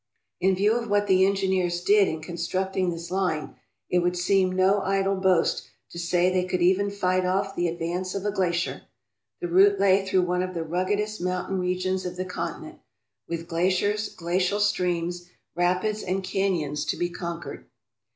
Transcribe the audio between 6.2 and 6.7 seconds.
they could